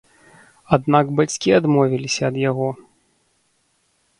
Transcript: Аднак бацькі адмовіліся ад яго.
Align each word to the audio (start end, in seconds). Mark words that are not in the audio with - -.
Аднак 0.77 1.11
бацькі 1.19 1.53
адмовіліся 1.59 2.23
ад 2.33 2.41
яго. 2.49 2.69